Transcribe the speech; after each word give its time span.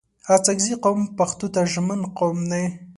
اڅګزي 0.33 0.75
قوم 0.83 0.99
پښتو 1.17 1.47
ته 1.53 1.61
ژمن 1.71 2.01
قوم 2.17 2.37
دی 2.51 2.65